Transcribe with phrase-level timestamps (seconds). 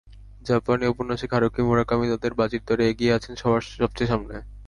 [0.41, 4.35] জাপানি ঔপন্যাসিক Haruki Murakami তাদের বাজির দরে এগিয়ে আছেন সবচেয়ে সামনে।